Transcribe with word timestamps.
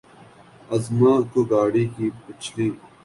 اعظمی 0.71 1.13
کو 1.31 1.39
گاڑی 1.51 1.85
کی 1.93 2.05
پچھلی 2.23 2.67